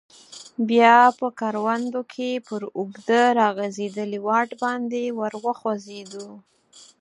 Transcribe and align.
بیا 0.69 0.97
په 1.19 1.27
کروندو 1.39 2.01
کې 2.13 2.29
پر 2.47 2.61
اوږده 2.77 3.21
راغځیدلي 3.41 4.19
واټ 4.27 4.49
باندې 4.63 5.03
ور 5.19 5.33
وخوځیدو. 5.45 6.27